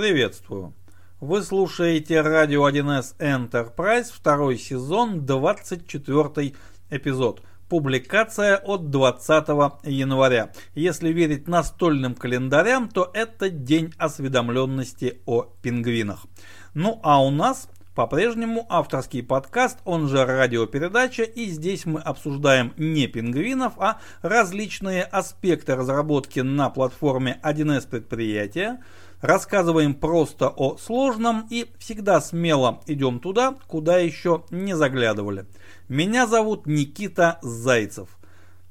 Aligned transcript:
Приветствую. 0.00 0.74
Вы 1.18 1.42
слушаете 1.42 2.20
радио 2.20 2.68
1С 2.68 3.16
Enterprise, 3.18 4.12
второй 4.14 4.56
сезон, 4.56 5.26
24 5.26 6.54
эпизод. 6.90 7.42
Публикация 7.68 8.58
от 8.58 8.90
20 8.90 9.48
января. 9.82 10.52
Если 10.76 11.08
верить 11.08 11.48
настольным 11.48 12.14
календарям, 12.14 12.88
то 12.88 13.10
это 13.12 13.50
день 13.50 13.92
осведомленности 13.98 15.20
о 15.26 15.42
пингвинах. 15.62 16.26
Ну 16.74 17.00
а 17.02 17.20
у 17.20 17.32
нас 17.32 17.68
по-прежнему 17.98 18.64
авторский 18.68 19.24
подкаст, 19.24 19.80
он 19.84 20.06
же 20.06 20.24
радиопередача, 20.24 21.24
и 21.24 21.46
здесь 21.46 21.84
мы 21.84 21.98
обсуждаем 21.98 22.72
не 22.76 23.08
пингвинов, 23.08 23.72
а 23.76 23.98
различные 24.22 25.02
аспекты 25.02 25.74
разработки 25.74 26.38
на 26.38 26.70
платформе 26.70 27.40
1С 27.42 27.88
предприятия, 27.88 28.80
рассказываем 29.20 29.94
просто 29.94 30.48
о 30.48 30.76
сложном 30.78 31.46
и 31.50 31.70
всегда 31.78 32.20
смело 32.20 32.80
идем 32.86 33.20
туда, 33.20 33.56
куда 33.66 33.98
еще 33.98 34.44
не 34.50 34.76
заглядывали. 34.76 35.46
Меня 35.88 36.26
зовут 36.26 36.66
Никита 36.66 37.38
Зайцев. 37.42 38.08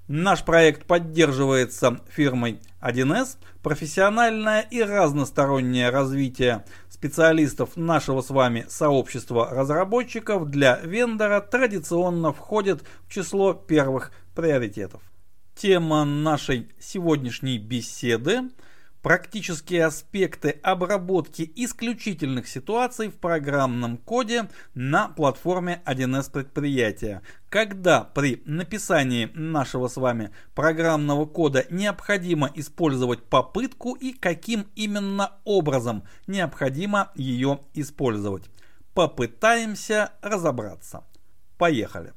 Наш 0.08 0.45
проект 0.45 0.86
поддерживается 0.86 1.99
фирмой 2.09 2.62
1С. 2.81 3.38
Профессиональное 3.62 4.62
и 4.62 4.81
разностороннее 4.81 5.89
развитие 5.89 6.64
специалистов 6.89 7.75
нашего 7.75 8.22
с 8.22 8.30
вами 8.30 8.66
сообщества 8.70 9.50
разработчиков 9.52 10.50
для 10.50 10.80
вендора 10.80 11.41
традиционно 11.41 12.31
входит 12.31 12.84
в 13.05 13.14
число 13.14 13.53
первых 13.53 14.14
приоритетов. 14.34 15.02
Тема 15.55 16.05
нашей 16.05 16.70
сегодняшней 16.80 17.58
беседы– 17.58 18.44
Практические 19.02 19.86
аспекты 19.86 20.50
обработки 20.64 21.50
исключительных 21.56 22.48
ситуаций 22.48 23.10
в 23.10 23.16
программном 23.16 23.98
коде 23.98 24.50
на 24.73 25.08
платформе 25.08 25.81
1С 25.86 26.31
предприятия. 26.31 27.22
Когда 27.50 28.04
при 28.04 28.42
написании 28.45 29.30
нашего 29.36 29.88
с 29.88 29.98
вами 29.98 30.31
программного 30.56 31.28
кода 31.28 31.66
необходимо 31.70 32.50
использовать 32.56 33.23
попытку 33.23 33.94
и 33.94 34.14
каким 34.14 34.66
именно 34.76 35.34
образом 35.45 36.04
необходимо 36.26 37.11
ее 37.14 37.59
использовать. 37.76 38.50
Попытаемся 38.95 40.11
разобраться. 40.23 41.04
Поехали. 41.59 42.14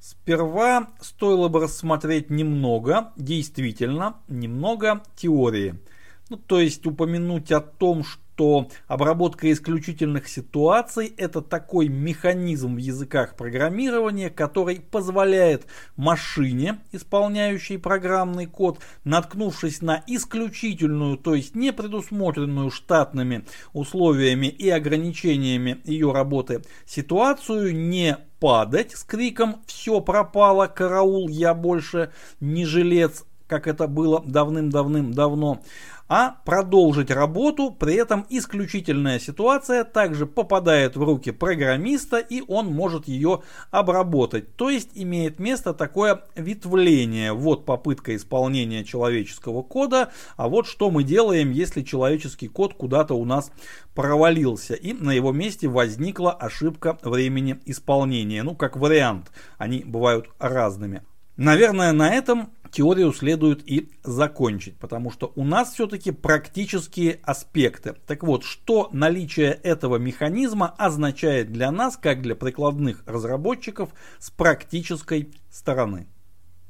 Сперва 0.00 0.88
стоило 1.00 1.48
бы 1.48 1.60
рассмотреть 1.60 2.30
немного, 2.30 3.12
действительно, 3.16 4.16
немного 4.28 5.02
теории– 5.14 5.78
ну, 6.28 6.36
то 6.36 6.60
есть 6.60 6.86
упомянуть 6.86 7.52
о 7.52 7.60
том, 7.60 8.04
что 8.04 8.68
обработка 8.86 9.50
исключительных 9.50 10.28
ситуаций– 10.28 11.14
это 11.16 11.40
такой 11.40 11.88
механизм 11.88 12.74
в 12.74 12.78
языках 12.78 13.36
программирования, 13.36 14.28
который 14.28 14.80
позволяет 14.80 15.66
машине, 15.96 16.80
исполняющей 16.92 17.78
программный 17.78 18.46
код, 18.46 18.80
наткнувшись 19.04 19.80
на 19.80 20.02
исключительную, 20.06 21.16
то 21.16 21.34
есть 21.34 21.54
не 21.54 21.72
предусмотренную 21.72 22.70
штатными 22.70 23.46
условиями 23.72 24.48
и 24.48 24.68
ограничениями 24.68 25.80
ее 25.84 26.12
работы 26.12 26.62
ситуацию, 26.84 27.74
не 27.74 28.18
падать 28.40 28.92
с 28.96 29.04
криком 29.04 29.62
«все 29.66 30.00
пропало, 30.00 30.66
караул, 30.66 31.28
я 31.28 31.54
больше 31.54 32.10
не 32.40 32.66
жилец», 32.66 33.24
как 33.46 33.66
это 33.66 33.86
было 33.86 34.22
давным-давным-давно, 34.26 35.62
а 36.08 36.36
продолжить 36.44 37.10
работу, 37.10 37.70
при 37.70 37.94
этом 37.94 38.26
исключительная 38.28 39.18
ситуация 39.18 39.84
также 39.84 40.26
попадает 40.26 40.96
в 40.96 41.02
руки 41.02 41.32
программиста 41.32 42.18
и 42.18 42.42
он 42.46 42.66
может 42.66 43.08
ее 43.08 43.42
обработать. 43.70 44.56
То 44.56 44.70
есть 44.70 44.90
имеет 44.94 45.38
место 45.38 45.74
такое 45.74 46.22
ветвление. 46.36 47.32
Вот 47.32 47.64
попытка 47.64 48.14
исполнения 48.14 48.84
человеческого 48.84 49.62
кода, 49.62 50.12
а 50.36 50.48
вот 50.48 50.66
что 50.66 50.90
мы 50.90 51.02
делаем, 51.02 51.50
если 51.50 51.82
человеческий 51.82 52.48
код 52.48 52.74
куда-то 52.74 53.14
у 53.14 53.24
нас 53.24 53.50
провалился 53.94 54.74
и 54.74 54.92
на 54.92 55.12
его 55.12 55.32
месте 55.32 55.68
возникла 55.68 56.32
ошибка 56.32 56.98
времени 57.02 57.58
исполнения. 57.64 58.42
Ну, 58.42 58.54
как 58.54 58.76
вариант, 58.76 59.32
они 59.58 59.82
бывают 59.84 60.28
разными. 60.38 61.02
Наверное, 61.36 61.92
на 61.92 62.10
этом 62.14 62.50
теорию 62.70 63.12
следует 63.12 63.68
и 63.68 63.90
закончить, 64.02 64.78
потому 64.78 65.10
что 65.10 65.32
у 65.36 65.44
нас 65.44 65.72
все-таки 65.72 66.10
практические 66.10 67.20
аспекты. 67.22 67.94
Так 68.06 68.22
вот, 68.22 68.44
что 68.44 68.88
наличие 68.92 69.52
этого 69.52 69.96
механизма 69.96 70.74
означает 70.78 71.52
для 71.52 71.70
нас, 71.70 71.96
как 71.96 72.22
для 72.22 72.34
прикладных 72.34 73.02
разработчиков 73.06 73.90
с 74.18 74.30
практической 74.30 75.32
стороны. 75.50 76.06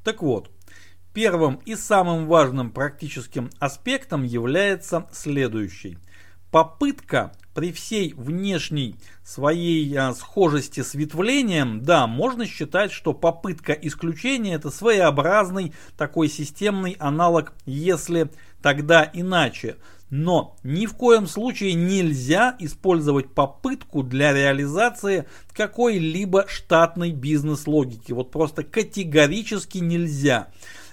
Так 0.04 0.22
вот, 0.22 0.50
первым 1.12 1.56
и 1.64 1.74
самым 1.74 2.26
важным 2.26 2.70
практическим 2.70 3.50
аспектом 3.58 4.22
является 4.22 5.08
следующий. 5.12 5.98
Попытка 6.50 7.32
при 7.56 7.72
всей 7.72 8.12
внешней 8.12 8.96
своей 9.24 9.92
а, 9.96 10.12
схожести 10.12 10.82
с 10.82 10.92
ветвлением, 10.92 11.82
да, 11.82 12.06
можно 12.06 12.46
считать, 12.46 12.92
что 12.92 13.14
попытка 13.14 13.72
исключения 13.72 14.56
это 14.56 14.70
своеобразный 14.70 15.72
такой 15.96 16.28
системный 16.28 16.96
аналог, 16.98 17.54
если 17.64 18.30
тогда 18.60 19.10
иначе. 19.10 19.76
Но 20.10 20.58
ни 20.64 20.84
в 20.84 20.94
коем 20.96 21.26
случае 21.26 21.72
нельзя 21.72 22.54
использовать 22.58 23.32
попытку 23.32 24.02
для 24.02 24.34
реализации 24.34 25.26
какой-либо 25.54 26.44
штатной 26.48 27.12
бизнес-логики. 27.12 28.12
Вот 28.12 28.30
просто 28.30 28.64
категорически 28.64 29.78
нельзя. 29.78 30.48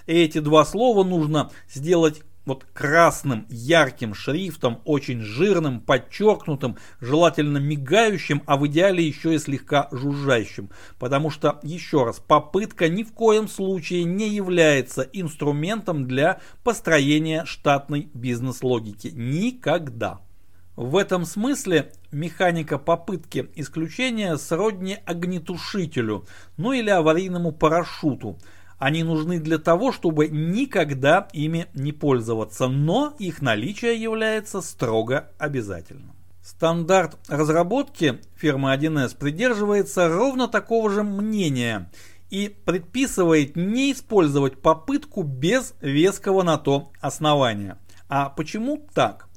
Эти 0.06 0.38
два 0.38 0.64
слова 0.64 1.04
нужно 1.04 1.50
сделать 1.68 2.22
вот 2.44 2.64
красным, 2.72 3.46
ярким 3.48 4.14
шрифтом, 4.14 4.80
очень 4.84 5.20
жирным, 5.20 5.80
подчеркнутым, 5.80 6.76
желательно 7.00 7.58
мигающим, 7.58 8.42
а 8.46 8.56
в 8.56 8.66
идеале 8.66 9.06
еще 9.06 9.34
и 9.34 9.38
слегка 9.38 9.88
жужжащим. 9.90 10.70
Потому 10.98 11.30
что, 11.30 11.58
еще 11.62 12.04
раз, 12.04 12.20
попытка 12.20 12.88
ни 12.88 13.02
в 13.02 13.12
коем 13.12 13.48
случае 13.48 14.04
не 14.04 14.28
является 14.28 15.02
инструментом 15.02 16.06
для 16.06 16.40
построения 16.62 17.44
штатной 17.44 18.10
бизнес-логики. 18.12 19.08
Никогда. 19.08 20.20
В 20.76 20.96
этом 20.96 21.24
смысле 21.24 21.92
механика 22.10 22.78
попытки 22.78 23.48
исключения 23.54 24.36
сродни 24.36 24.98
огнетушителю, 25.06 26.26
ну 26.56 26.72
или 26.72 26.90
аварийному 26.90 27.52
парашюту– 27.52 28.38
они 28.78 29.02
нужны 29.02 29.38
для 29.38 29.58
того, 29.58 29.92
чтобы 29.92 30.28
никогда 30.28 31.28
ими 31.32 31.66
не 31.74 31.92
пользоваться, 31.92 32.68
но 32.68 33.14
их 33.18 33.42
наличие 33.42 34.00
является 34.00 34.60
строго 34.60 35.30
обязательным. 35.38 36.12
Стандарт 36.42 37.16
разработки 37.28 38.20
фирмы 38.36 38.74
1С 38.74 39.16
придерживается 39.16 40.08
ровно 40.08 40.46
такого 40.46 40.90
же 40.90 41.02
мнения 41.02 41.90
и 42.28 42.54
предписывает 42.64 43.56
не 43.56 43.92
использовать 43.92 44.60
попытку 44.60 45.22
без 45.22 45.74
веского 45.80 46.42
на 46.42 46.58
то 46.58 46.90
основания. 47.00 47.78
А 48.08 48.28
почему 48.28 48.86
так? 48.92 49.28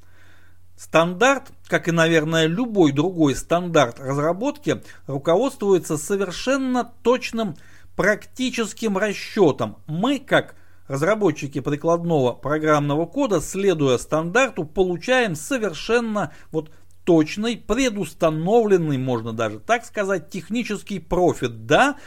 Стандарт, 0.75 1.51
как 1.67 1.87
и, 1.87 1.91
наверное, 1.91 2.45
любой 2.45 2.91
другой 2.91 3.35
стандарт 3.35 3.99
разработки, 3.99 4.83
руководствуется 5.07 5.97
совершенно 5.97 6.83
точным 7.03 7.55
практическим 7.97 8.97
расчетом. 8.97 9.77
Мы, 9.87 10.19
как 10.19 10.55
разработчики 10.87 11.59
прикладного 11.59 12.31
программного 12.31 13.07
кода, 13.07 13.41
следуя 13.41 13.97
стандарту, 13.97 14.63
получаем 14.63 15.35
совершенно 15.35 16.31
вот 16.51 16.71
точный, 17.03 17.57
предустановленный, 17.57 18.97
можно 18.97 19.33
даже 19.33 19.59
так 19.59 19.83
сказать, 19.83 20.29
технический 20.29 20.99
профит. 20.99 21.65
Да, 21.65 21.97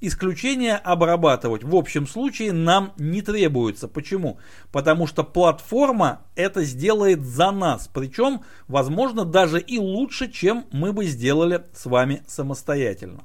исключения 0.00 0.76
обрабатывать 0.76 1.64
в 1.64 1.74
общем 1.74 2.06
случае 2.06 2.52
нам 2.52 2.92
не 2.96 3.20
требуется. 3.20 3.88
Почему? 3.88 4.38
Потому 4.70 5.08
что 5.08 5.24
платформа 5.24 6.22
это 6.36 6.62
сделает 6.62 7.22
за 7.22 7.50
нас. 7.50 7.90
Причем, 7.92 8.42
возможно, 8.68 9.24
даже 9.24 9.60
и 9.60 9.78
лучше, 9.78 10.30
чем 10.30 10.66
мы 10.70 10.92
бы 10.92 11.04
сделали 11.04 11.64
с 11.74 11.86
вами 11.86 12.22
самостоятельно. 12.28 13.24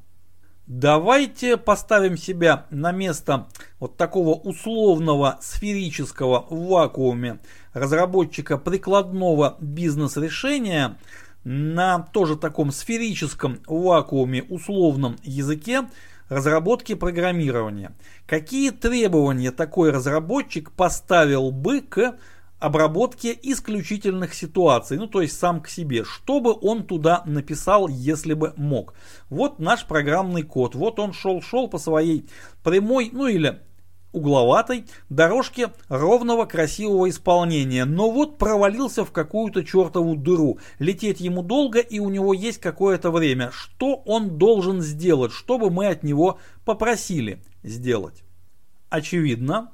Давайте 0.67 1.55
поставим 1.55 2.17
себя 2.17 2.65
на 2.71 2.91
место 2.91 3.47
вот 3.79 3.95
такого 3.95 4.33
условного 4.35 5.37
сферического 5.41 6.45
в 6.49 6.67
вакууме 6.67 7.39
разработчика 7.71 8.57
прикладного 8.57 9.55
бизнес-решения 9.61 10.97
на 11.45 11.99
тоже 12.11 12.35
таком 12.35 12.73
сферическом 12.73 13.59
вакууме 13.65 14.43
условном 14.43 15.15
языке 15.23 15.87
разработки 16.27 16.95
программирования. 16.95 17.93
Какие 18.25 18.71
требования 18.71 19.51
такой 19.51 19.91
разработчик 19.91 20.71
поставил 20.71 21.51
бы 21.51 21.79
к 21.79 22.17
обработке 22.59 23.37
исключительных 23.41 24.33
ситуаций, 24.33 24.97
ну 24.97 25.07
то 25.07 25.21
есть 25.21 25.37
сам 25.37 25.61
к 25.61 25.67
себе, 25.67 26.03
что 26.03 26.39
бы 26.39 26.55
он 26.59 26.85
туда 26.85 27.23
написал, 27.25 27.87
если 27.87 28.33
бы 28.33 28.53
мог. 28.57 28.93
Вот 29.29 29.59
наш 29.59 29.85
программный 29.85 30.43
код, 30.43 30.75
вот 30.75 30.99
он 30.99 31.13
шел-шел 31.13 31.67
по 31.67 31.77
своей 31.77 32.27
прямой, 32.63 33.09
ну 33.13 33.27
или 33.27 33.61
угловатой 34.11 34.85
дорожке 35.09 35.71
ровного 35.89 36.45
красивого 36.45 37.09
исполнения, 37.09 37.85
но 37.85 38.09
вот 38.09 38.37
провалился 38.37 39.05
в 39.05 39.11
какую-то 39.11 39.63
чертову 39.63 40.15
дыру. 40.15 40.59
Лететь 40.79 41.19
ему 41.19 41.43
долго 41.43 41.79
и 41.79 41.99
у 41.99 42.09
него 42.09 42.33
есть 42.33 42.59
какое-то 42.59 43.11
время. 43.11 43.51
Что 43.51 43.95
он 44.05 44.37
должен 44.37 44.81
сделать, 44.81 45.31
чтобы 45.31 45.69
мы 45.69 45.87
от 45.87 46.03
него 46.03 46.39
попросили 46.65 47.43
сделать? 47.63 48.23
Очевидно, 48.89 49.71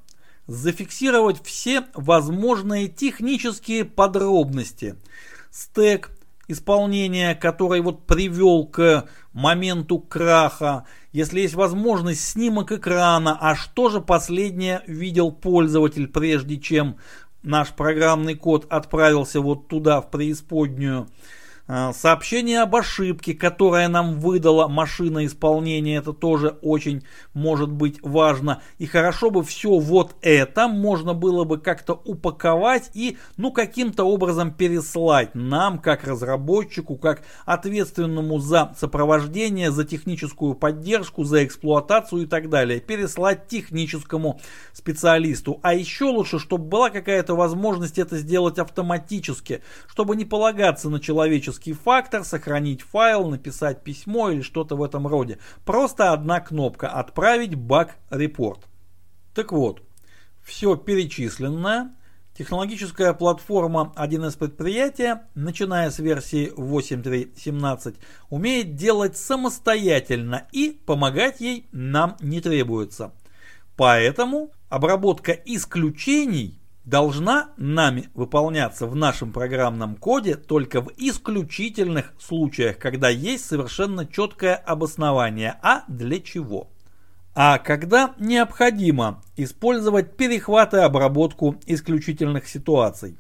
зафиксировать 0.48 1.44
все 1.44 1.86
возможные 1.94 2.88
технические 2.88 3.86
подробности. 3.86 4.96
Стек, 5.52 6.12
исполнения, 6.48 7.36
который 7.36 7.82
вот 7.82 8.06
привел 8.06 8.66
к 8.66 9.08
моменту 9.32 10.00
краха, 10.00 10.86
если 11.12 11.42
есть 11.42 11.54
возможность 11.54 12.28
снимок 12.28 12.72
экрана, 12.72 13.38
а 13.40 13.56
что 13.56 13.90
же 13.90 14.02
последнее 14.02 14.82
видел 14.88 15.32
пользователь, 15.32 16.08
прежде 16.08 16.58
чем 16.58 16.98
наш 17.44 17.70
программный 17.70 18.36
код 18.36 18.66
отправился 18.70 19.42
вот 19.42 19.68
туда, 19.68 20.02
в 20.02 20.10
преисподнюю, 20.10 21.08
сообщение 21.68 22.62
об 22.62 22.76
ошибке, 22.76 23.34
которое 23.34 23.88
нам 23.88 24.20
выдала 24.20 24.68
машина 24.68 25.26
исполнения, 25.26 25.96
это 25.96 26.12
тоже 26.12 26.58
очень 26.62 27.04
может 27.34 27.72
быть 27.72 28.00
важно. 28.02 28.62
И 28.80 28.86
хорошо 28.86 29.30
бы 29.30 29.44
все 29.44 29.80
вот 29.80 30.16
это 30.22 30.68
можно 30.68 31.14
было 31.14 31.46
бы 31.46 31.58
как-то 31.58 31.94
упаковать 31.94 32.92
и 32.94 33.18
ну 33.38 33.52
каким-то 33.52 34.04
образом 34.04 34.54
переслать 34.54 35.36
нам, 35.36 35.80
как 35.80 36.04
разработчику, 36.04 36.98
как 36.98 37.24
ответственному 37.46 38.40
за 38.40 38.74
сопровождение, 38.78 39.72
за 39.72 39.86
техническую 39.86 40.56
поддержку, 40.56 41.24
за 41.24 41.46
эксплуатацию 41.46 42.24
и 42.24 42.26
так 42.26 42.50
далее. 42.50 42.82
Переслать 42.82 43.48
техническому 43.48 44.42
специалисту. 44.74 45.60
А 45.64 45.74
еще 45.74 46.06
лучше, 46.06 46.40
чтобы 46.40 46.66
была 46.66 46.90
какая-то 46.90 47.36
возможность 47.36 48.00
это 48.00 48.18
сделать 48.18 48.60
автоматически, 48.60 49.62
чтобы 49.88 50.18
не 50.18 50.26
полагаться 50.26 50.90
на 50.90 51.00
человеческий 51.00 51.53
человеческий 51.54 51.74
фактор, 51.74 52.24
сохранить 52.24 52.82
файл, 52.82 53.30
написать 53.30 53.84
письмо 53.84 54.32
или 54.32 54.42
что-то 54.42 54.76
в 54.76 54.84
этом 54.84 55.08
роде. 55.08 55.40
Просто 55.66 56.12
одна 56.12 56.40
кнопка 56.40 56.88
«Отправить 56.90 57.56
баг-репорт». 57.56 58.68
Так 59.34 59.52
вот, 59.52 59.82
все 60.44 60.76
перечисленное 60.76 61.92
Технологическая 62.36 63.14
платформа 63.14 63.94
1С 63.96 64.40
предприятия, 64.40 65.28
начиная 65.36 65.92
с 65.92 66.00
версии 66.00 66.52
8.3.17, 66.58 67.96
умеет 68.32 68.74
делать 68.76 69.18
самостоятельно 69.18 70.48
и 70.52 70.72
помогать 70.72 71.42
ей 71.42 71.68
нам 71.72 72.18
не 72.22 72.42
требуется. 72.42 73.12
Поэтому 73.78 74.52
обработка 74.70 75.32
исключений 75.32 76.60
должна 76.86 77.50
нами 77.58 78.10
выполняться 78.14 78.88
в 78.88 78.96
нашем 78.96 79.32
программном 79.32 79.96
коде 79.96 80.36
только 80.36 80.82
в 80.82 80.92
исключительных 80.98 82.14
случаях, 82.20 82.78
когда 82.78 83.10
есть 83.10 83.46
совершенно 83.46 84.06
четкое 84.06 84.56
обоснование, 84.56 85.58
а 85.62 85.84
для 85.88 86.20
чего. 86.20 86.70
А 87.36 87.58
когда 87.58 88.14
необходимо 88.20 89.24
использовать 89.38 90.18
перехват 90.18 90.74
и 90.74 90.78
обработку 90.78 91.56
исключительных 91.66 92.48
ситуаций. 92.48 93.18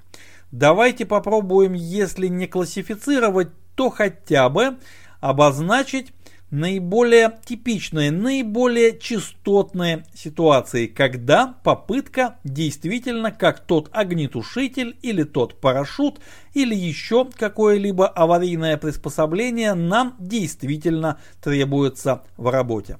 Давайте 0.51 1.07
попробуем, 1.07 1.73
если 1.73 2.27
не 2.27 2.45
классифицировать, 2.45 3.49
то 3.75 3.89
хотя 3.89 4.49
бы 4.49 4.77
обозначить 5.19 6.13
наиболее 6.53 7.39
типичные, 7.43 8.11
наиболее 8.11 8.97
частотные 8.99 10.05
ситуации, 10.13 10.85
когда 10.85 11.55
попытка 11.63 12.35
действительно 12.43 13.31
как 13.31 13.59
тот 13.59 13.89
огнетушитель 13.91 14.95
или 15.01 15.23
тот 15.23 15.59
парашют 15.59 16.19
или 16.53 16.75
еще 16.75 17.27
какое-либо 17.35 18.07
аварийное 18.07 18.77
приспособление 18.77 19.73
нам 19.73 20.15
действительно 20.19 21.17
требуется 21.41 22.21
в 22.37 22.51
работе. 22.51 22.99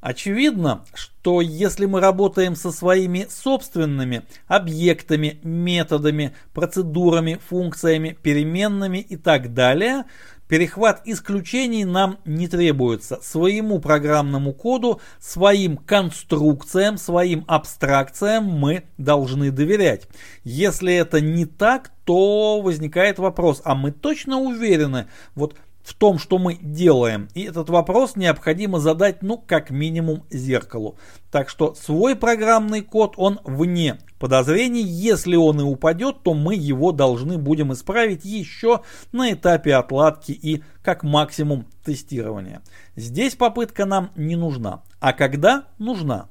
Очевидно, 0.00 0.84
что 0.94 1.40
если 1.40 1.84
мы 1.84 2.00
работаем 2.00 2.54
со 2.54 2.70
своими 2.70 3.26
собственными 3.28 4.22
объектами, 4.46 5.40
методами, 5.42 6.34
процедурами, 6.54 7.38
функциями, 7.48 8.16
переменными 8.22 8.98
и 8.98 9.16
так 9.16 9.52
далее, 9.52 10.04
Перехват 10.50 11.02
исключений 11.04 11.84
нам 11.84 12.18
не 12.24 12.48
требуется. 12.48 13.20
Своему 13.22 13.78
программному 13.78 14.52
коду, 14.52 15.00
своим 15.20 15.76
конструкциям, 15.76 16.98
своим 16.98 17.44
абстракциям 17.46 18.46
мы 18.46 18.82
должны 18.98 19.52
доверять. 19.52 20.08
Если 20.42 20.92
это 20.92 21.20
не 21.20 21.46
так, 21.46 21.92
то 22.04 22.60
возникает 22.62 23.20
вопрос, 23.20 23.62
а 23.64 23.76
мы 23.76 23.92
точно 23.92 24.40
уверены, 24.40 25.06
вот 25.36 25.54
в 25.82 25.94
том, 25.94 26.18
что 26.18 26.38
мы 26.38 26.58
делаем. 26.60 27.28
И 27.34 27.42
этот 27.42 27.70
вопрос 27.70 28.16
необходимо 28.16 28.80
задать, 28.80 29.22
ну, 29.22 29.38
как 29.38 29.70
минимум, 29.70 30.24
зеркалу. 30.30 30.98
Так 31.30 31.48
что 31.48 31.74
свой 31.74 32.16
программный 32.16 32.82
код, 32.82 33.14
он 33.16 33.40
вне 33.44 33.98
подозрений. 34.18 34.82
Если 34.82 35.36
он 35.36 35.60
и 35.60 35.64
упадет, 35.64 36.22
то 36.22 36.34
мы 36.34 36.54
его 36.54 36.92
должны 36.92 37.38
будем 37.38 37.72
исправить 37.72 38.24
еще 38.24 38.82
на 39.12 39.32
этапе 39.32 39.74
отладки 39.74 40.32
и 40.32 40.62
как 40.82 41.02
максимум 41.02 41.66
тестирования. 41.84 42.62
Здесь 42.96 43.34
попытка 43.34 43.86
нам 43.86 44.10
не 44.16 44.36
нужна. 44.36 44.82
А 45.00 45.12
когда 45.12 45.64
нужна? 45.78 46.28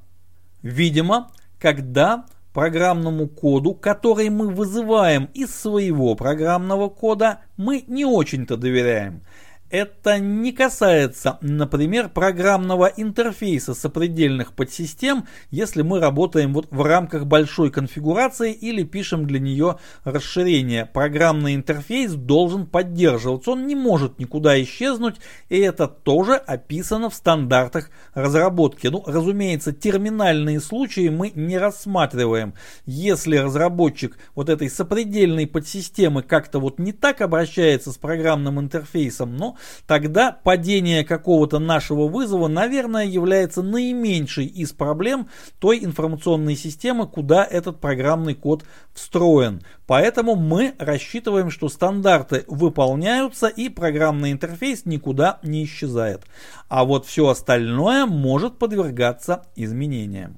Видимо, 0.62 1.32
когда 1.58 2.26
программному 2.52 3.28
коду, 3.28 3.74
который 3.74 4.28
мы 4.30 4.48
вызываем 4.48 5.28
из 5.34 5.54
своего 5.54 6.14
программного 6.14 6.88
кода, 6.88 7.40
мы 7.56 7.84
не 7.86 8.04
очень-то 8.04 8.56
доверяем. 8.56 9.22
Это 9.70 10.18
не 10.18 10.50
касается, 10.50 11.38
например, 11.42 12.08
программного 12.08 12.86
интерфейса 12.86 13.72
сопредельных 13.72 14.52
подсистем, 14.52 15.28
если 15.52 15.82
мы 15.82 16.00
работаем 16.00 16.52
вот 16.52 16.66
в 16.72 16.82
рамках 16.82 17.26
большой 17.26 17.70
конфигурации 17.70 18.52
или 18.52 18.82
пишем 18.82 19.26
для 19.26 19.38
нее 19.38 19.78
расширение. 20.02 20.86
Программный 20.86 21.54
интерфейс 21.54 22.14
должен 22.14 22.66
поддерживаться, 22.66 23.52
он 23.52 23.68
не 23.68 23.76
может 23.76 24.18
никуда 24.18 24.60
исчезнуть, 24.60 25.18
и 25.48 25.58
это 25.58 25.86
тоже 25.86 26.34
описано 26.34 27.08
в 27.08 27.14
стандартах 27.14 27.90
разработки. 28.12 28.88
Ну, 28.88 29.04
разумеется, 29.06 29.72
терминальные 29.72 30.58
случаи 30.58 31.10
мы 31.10 31.30
не 31.36 31.58
рассматриваем. 31.58 32.54
Если 32.86 33.36
разработчик 33.36 34.18
вот 34.34 34.48
этой 34.48 34.68
сопредельной 34.68 35.46
подсистемы 35.46 36.24
как-то 36.24 36.58
вот 36.58 36.80
не 36.80 36.92
так 36.92 37.20
обращается 37.20 37.92
с 37.92 37.96
программным 37.96 38.58
интерфейсом, 38.58 39.36
но 39.36 39.56
тогда 39.86 40.32
падение 40.32 41.04
какого-то 41.04 41.58
нашего 41.58 42.08
вызова, 42.08 42.48
наверное, 42.48 43.04
является 43.04 43.62
наименьшей 43.62 44.46
из 44.46 44.72
проблем 44.72 45.28
той 45.58 45.84
информационной 45.84 46.56
системы, 46.56 47.06
куда 47.06 47.44
этот 47.44 47.80
программный 47.80 48.34
код 48.34 48.64
встроен. 48.92 49.62
Поэтому 49.86 50.36
мы 50.36 50.74
рассчитываем, 50.78 51.50
что 51.50 51.68
стандарты 51.68 52.44
выполняются 52.46 53.48
и 53.48 53.68
программный 53.68 54.32
интерфейс 54.32 54.86
никуда 54.86 55.38
не 55.42 55.64
исчезает. 55.64 56.22
А 56.68 56.84
вот 56.84 57.06
все 57.06 57.28
остальное 57.28 58.06
может 58.06 58.58
подвергаться 58.58 59.46
изменениям. 59.56 60.36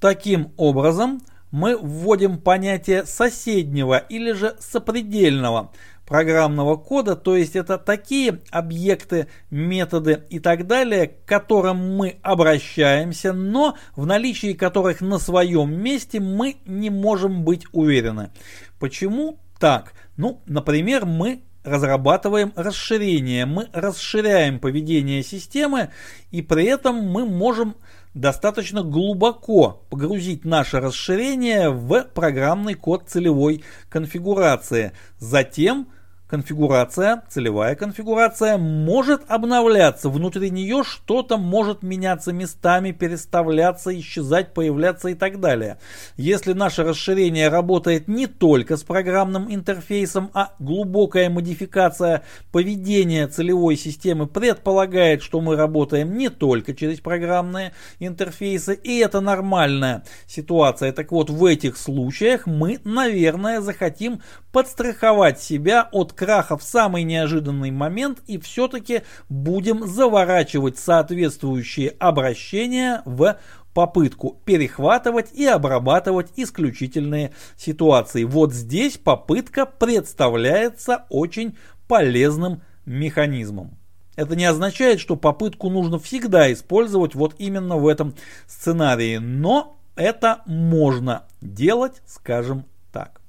Таким 0.00 0.52
образом, 0.56 1.20
мы 1.50 1.76
вводим 1.76 2.38
понятие 2.38 3.04
соседнего 3.04 3.98
или 3.98 4.32
же 4.32 4.56
сопредельного 4.60 5.72
программного 6.10 6.76
кода, 6.76 7.14
то 7.14 7.36
есть 7.36 7.54
это 7.54 7.78
такие 7.78 8.40
объекты, 8.50 9.28
методы 9.48 10.24
и 10.28 10.40
так 10.40 10.66
далее, 10.66 11.06
к 11.06 11.24
которым 11.24 11.96
мы 11.96 12.18
обращаемся, 12.22 13.32
но 13.32 13.76
в 13.94 14.06
наличии 14.06 14.54
которых 14.54 15.02
на 15.02 15.20
своем 15.20 15.72
месте 15.72 16.18
мы 16.18 16.56
не 16.66 16.90
можем 16.90 17.44
быть 17.44 17.64
уверены. 17.70 18.32
Почему 18.80 19.38
так? 19.60 19.92
Ну, 20.16 20.42
например, 20.46 21.06
мы 21.06 21.42
разрабатываем 21.62 22.52
расширение, 22.56 23.46
мы 23.46 23.68
расширяем 23.72 24.58
поведение 24.58 25.22
системы 25.22 25.90
и 26.32 26.42
при 26.42 26.64
этом 26.64 26.96
мы 26.96 27.24
можем 27.24 27.76
достаточно 28.14 28.82
глубоко 28.82 29.84
погрузить 29.90 30.44
наше 30.44 30.80
расширение 30.80 31.70
в 31.70 32.02
программный 32.02 32.74
код 32.74 33.04
целевой 33.06 33.62
конфигурации. 33.88 34.90
Затем 35.20 35.86
конфигурация, 36.30 37.24
целевая 37.28 37.74
конфигурация 37.74 38.56
может 38.56 39.22
обновляться, 39.26 40.08
внутри 40.08 40.50
нее 40.50 40.84
что-то 40.84 41.36
может 41.38 41.82
меняться 41.82 42.32
местами, 42.32 42.92
переставляться, 42.92 43.98
исчезать, 43.98 44.54
появляться 44.54 45.08
и 45.08 45.14
так 45.14 45.40
далее. 45.40 45.78
Если 46.16 46.52
наше 46.52 46.84
расширение 46.84 47.48
работает 47.48 48.06
не 48.06 48.28
только 48.28 48.76
с 48.76 48.84
программным 48.84 49.52
интерфейсом, 49.52 50.30
а 50.32 50.54
глубокая 50.60 51.28
модификация 51.30 52.22
поведения 52.52 53.26
целевой 53.26 53.76
системы 53.76 54.28
предполагает, 54.28 55.22
что 55.22 55.40
мы 55.40 55.56
работаем 55.56 56.16
не 56.16 56.28
только 56.28 56.74
через 56.74 57.00
программные 57.00 57.72
интерфейсы, 57.98 58.74
и 58.74 58.98
это 58.98 59.20
нормальная 59.20 60.04
ситуация. 60.28 60.92
Так 60.92 61.10
вот, 61.10 61.28
в 61.28 61.44
этих 61.44 61.76
случаях 61.76 62.46
мы, 62.46 62.78
наверное, 62.84 63.60
захотим 63.60 64.22
подстраховать 64.52 65.40
себя 65.40 65.88
от 65.90 66.12
краха 66.20 66.58
в 66.58 66.62
самый 66.62 67.04
неожиданный 67.04 67.70
момент 67.70 68.18
и 68.26 68.36
все-таки 68.36 69.04
будем 69.30 69.86
заворачивать 69.86 70.78
соответствующие 70.78 71.94
обращения 71.98 73.00
в 73.06 73.38
попытку 73.72 74.38
перехватывать 74.44 75.32
и 75.32 75.46
обрабатывать 75.46 76.28
исключительные 76.36 77.32
ситуации. 77.56 78.24
Вот 78.24 78.52
здесь 78.52 78.98
попытка 78.98 79.64
представляется 79.64 81.06
очень 81.08 81.56
полезным 81.88 82.60
механизмом. 82.84 83.78
Это 84.14 84.36
не 84.36 84.44
означает, 84.44 85.00
что 85.00 85.16
попытку 85.16 85.70
нужно 85.70 85.98
всегда 85.98 86.52
использовать 86.52 87.14
вот 87.14 87.34
именно 87.38 87.78
в 87.78 87.88
этом 87.88 88.14
сценарии, 88.46 89.16
но 89.16 89.78
это 89.96 90.42
можно 90.44 91.24
делать, 91.40 92.02
скажем 92.04 92.66
так. 92.92 93.22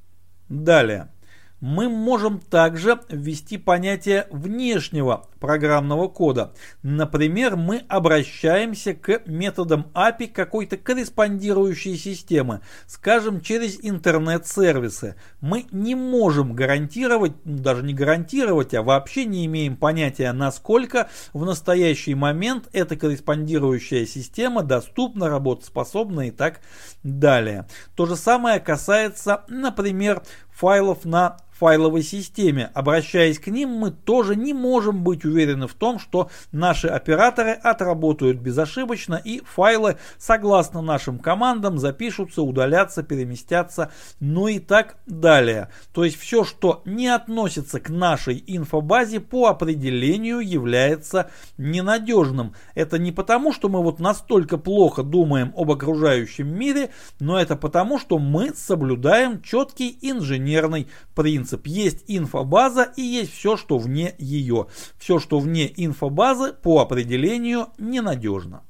Далее 0.50 1.08
мы 1.62 1.90
можем 1.90 2.40
также 2.40 3.00
ввести 3.10 3.58
понятие 3.58 4.28
внешнего 4.32 5.28
программного 5.40 6.08
кода. 6.08 6.54
Например, 6.84 7.56
мы 7.56 7.84
обращаемся 7.88 8.94
к 8.94 9.22
методам 9.28 9.88
API 9.94 10.28
какой-то 10.28 10.78
корреспондирующей 10.78 11.98
системы, 11.98 12.62
скажем, 12.88 13.42
через 13.42 13.80
интернет-сервисы. 13.82 15.16
Мы 15.40 15.66
не 15.72 15.96
можем 15.96 16.54
гарантировать, 16.54 17.34
ну, 17.46 17.60
даже 17.60 17.84
не 17.84 17.94
гарантировать, 17.94 18.74
а 18.74 18.82
вообще 18.82 19.26
не 19.26 19.46
имеем 19.46 19.78
понятия, 19.78 20.32
насколько 20.34 21.10
в 21.34 21.46
настоящий 21.46 22.16
момент 22.16 22.70
эта 22.74 22.96
корреспондирующая 22.96 24.06
система 24.06 24.64
доступна, 24.64 25.30
работоспособна 25.30 26.28
и 26.28 26.32
так 26.32 26.62
далее. 27.04 27.68
То 27.96 28.08
же 28.08 28.16
самое 28.16 28.60
касается, 28.60 29.44
например, 29.48 30.24
файлов 30.52 31.06
на 31.06 31.38
файловой 31.62 32.02
системе. 32.02 32.72
Обращаясь 32.74 33.38
к 33.38 33.46
ним, 33.46 33.70
мы 33.70 33.92
тоже 33.92 34.36
не 34.36 34.52
можем 34.52 35.04
быть 35.04 35.24
уверены 35.26 35.68
в 35.68 35.76
том, 35.76 36.00
что 36.00 36.32
наши 36.52 36.88
операторы 36.88 37.52
отработают 37.52 38.40
безошибочно 38.40 39.22
и 39.24 39.44
файлы, 39.46 39.98
согласно 40.18 40.82
нашим 40.82 41.20
командам, 41.20 41.78
запишутся, 41.78 42.42
удалятся, 42.42 43.04
переместятся, 43.04 43.92
ну 44.20 44.48
и 44.48 44.58
так 44.58 44.98
далее. 45.06 45.70
То 45.94 46.04
есть 46.04 46.20
все, 46.20 46.44
что 46.44 46.82
не 46.86 47.10
относится 47.10 47.80
к 47.80 47.90
нашей 47.92 48.44
инфобазе, 48.48 49.20
по 49.20 49.46
определению 49.46 50.40
является 50.40 51.30
ненадежным. 51.60 52.56
Это 52.74 52.98
не 52.98 53.12
потому, 53.12 53.54
что 53.54 53.70
мы 53.70 53.84
вот 53.84 54.00
настолько 54.00 54.58
плохо 54.58 55.04
думаем 55.04 55.54
об 55.56 55.70
окружающем 55.70 56.48
мире, 56.48 56.90
но 57.20 57.40
это 57.40 57.56
потому, 57.56 58.00
что 58.00 58.18
мы 58.18 58.52
соблюдаем 58.56 59.44
четкий 59.44 59.96
инженерный 60.02 60.88
принцип 61.14 61.51
принцип. 61.52 61.68
Есть 61.68 62.04
инфобаза 62.08 62.92
и 62.96 63.02
есть 63.02 63.34
все, 63.34 63.58
что 63.58 63.78
вне 63.78 64.16
ее. 64.18 64.68
Все, 64.98 65.20
что 65.20 65.40
вне 65.40 65.72
инфобазы, 65.76 66.54
по 66.54 66.80
определению 66.80 67.68
ненадежно. 67.78 68.64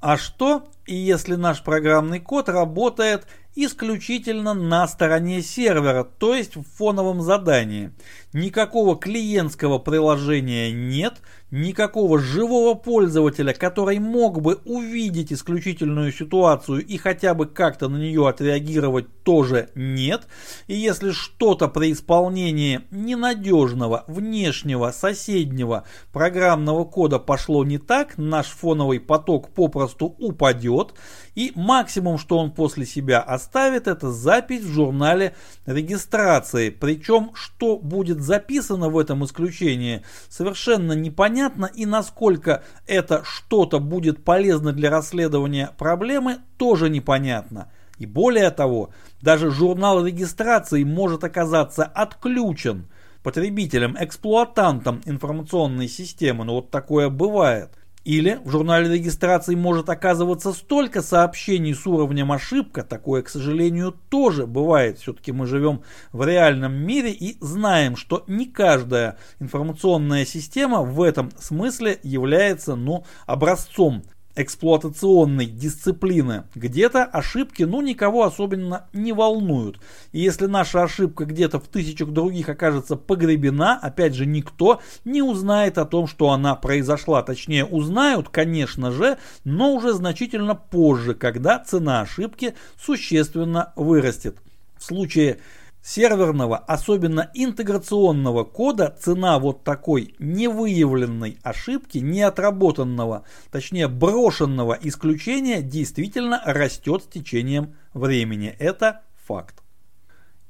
А 0.00 0.16
что, 0.16 0.68
если 0.86 1.36
наш 1.36 1.62
программный 1.62 2.20
код 2.20 2.48
работает 2.48 3.26
исключительно 3.54 4.52
на 4.52 4.86
стороне 4.86 5.42
сервера, 5.42 6.04
то 6.04 6.34
есть 6.34 6.56
в 6.56 6.62
фоновом 6.62 7.22
задании. 7.22 7.92
Никакого 8.34 8.96
клиентского 8.96 9.78
приложения 9.78 10.70
нет, 10.70 11.14
никакого 11.50 12.18
живого 12.18 12.74
пользователя, 12.74 13.52
который 13.52 13.98
мог 13.98 14.42
бы 14.42 14.58
увидеть 14.64 15.32
исключительную 15.32 16.12
ситуацию 16.12 16.84
и 16.84 16.96
хотя 16.96 17.34
бы 17.34 17.46
как-то 17.46 17.88
на 17.88 17.96
нее 17.96 18.28
отреагировать, 18.28 19.22
тоже 19.22 19.70
нет. 19.74 20.26
И 20.66 20.74
если 20.74 21.12
что-то 21.12 21.68
при 21.68 21.92
исполнении 21.92 22.82
ненадежного, 22.90 24.04
внешнего, 24.08 24.90
соседнего 24.90 25.84
программного 26.12 26.84
кода 26.84 27.18
пошло 27.18 27.64
не 27.64 27.78
так, 27.78 28.18
наш 28.18 28.46
фоновый 28.46 28.98
поток 29.00 29.50
попросту 29.50 30.06
упадет, 30.18 30.94
и 31.34 31.52
максимум, 31.54 32.18
что 32.18 32.38
он 32.38 32.50
после 32.50 32.86
себя 32.86 33.20
оставит, 33.20 33.86
это 33.86 34.10
запись 34.10 34.62
в 34.62 34.72
журнале 34.72 35.34
регистрации. 35.66 36.70
Причем, 36.70 37.32
что 37.34 37.78
будет 37.78 38.22
записано 38.22 38.88
в 38.88 38.98
этом 38.98 39.24
исключении, 39.24 40.02
совершенно 40.28 40.92
непонятно 40.92 41.35
и 41.74 41.86
насколько 41.86 42.62
это 42.86 43.22
что-то 43.24 43.78
будет 43.78 44.24
полезно 44.24 44.72
для 44.72 44.90
расследования 44.90 45.70
проблемы, 45.78 46.38
тоже 46.56 46.90
непонятно. 46.90 47.70
И 47.98 48.06
более 48.06 48.50
того, 48.50 48.90
даже 49.22 49.50
журнал 49.50 50.04
регистрации 50.04 50.84
может 50.84 51.24
оказаться 51.24 51.84
отключен 51.84 52.88
потребителем, 53.22 53.96
эксплуатантом 53.98 55.00
информационной 55.04 55.88
системы, 55.88 56.44
но 56.44 56.54
вот 56.56 56.70
такое 56.70 57.08
бывает– 57.08 57.70
или 58.06 58.38
в 58.44 58.52
журнале 58.52 58.88
регистрации 58.94 59.56
может 59.56 59.88
оказываться 59.90 60.52
столько 60.52 61.02
сообщений 61.02 61.74
с 61.74 61.84
уровнем 61.88 62.30
ошибка, 62.30 62.84
такое, 62.84 63.22
к 63.22 63.28
сожалению, 63.28 63.96
тоже 64.08 64.46
бывает. 64.46 65.00
Все-таки 65.00 65.32
мы 65.32 65.48
живем 65.48 65.82
в 66.12 66.24
реальном 66.24 66.72
мире 66.72 67.10
и 67.10 67.36
знаем, 67.40 67.96
что 67.96 68.22
не 68.28 68.46
каждая 68.46 69.18
информационная 69.40 70.24
система 70.24 70.82
в 70.82 71.02
этом 71.02 71.32
смысле 71.36 71.98
является 72.04 72.76
ну, 72.76 73.04
образцом 73.26 74.04
эксплуатационной 74.36 75.46
дисциплины, 75.46 76.44
где-то 76.54 77.04
ошибки 77.04 77.62
ну 77.62 77.80
никого 77.80 78.24
особенно 78.24 78.86
не 78.92 79.12
волнуют. 79.12 79.80
И 80.12 80.20
если 80.20 80.46
наша 80.46 80.82
ошибка 80.82 81.24
где-то 81.24 81.58
в 81.58 81.68
тысячах 81.68 82.10
других 82.10 82.48
окажется 82.48 82.96
погребена, 82.96 83.78
опять 83.80 84.14
же 84.14 84.26
никто 84.26 84.80
не 85.04 85.22
узнает 85.22 85.78
о 85.78 85.86
том, 85.86 86.06
что 86.06 86.30
она 86.30 86.54
произошла. 86.54 87.22
Точнее 87.22 87.64
узнают, 87.64 88.28
конечно 88.28 88.92
же, 88.92 89.18
но 89.44 89.72
уже 89.72 89.94
значительно 89.94 90.54
позже, 90.54 91.14
когда 91.14 91.58
цена 91.58 92.02
ошибки 92.02 92.54
существенно 92.78 93.72
вырастет. 93.74 94.36
В 94.78 94.84
случае 94.84 95.38
серверного, 95.86 96.58
особенно 96.58 97.30
интеграционного 97.32 98.42
кода, 98.42 98.96
цена 99.00 99.38
вот 99.38 99.62
такой 99.62 100.16
невыявленной 100.18 101.38
ошибки, 101.44 101.98
неотработанного, 101.98 103.22
точнее 103.52 103.86
брошенного 103.86 104.76
исключения 104.82 105.62
действительно 105.62 106.42
растет 106.44 107.04
с 107.04 107.06
течением 107.06 107.76
времени. 107.94 108.48
Это 108.58 109.02
факт. 109.26 109.62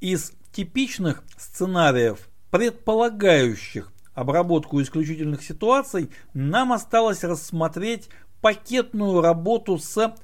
Из 0.00 0.32
типичных 0.52 1.22
сценариев, 1.36 2.30
предполагающих 2.50 3.92
обработку 4.14 4.80
исключительных 4.80 5.42
ситуаций, 5.42 6.08
нам 6.32 6.72
осталось 6.72 7.22
рассмотреть 7.24 8.08
пакетную 8.40 9.20
работу 9.20 9.78
с 9.78 10.14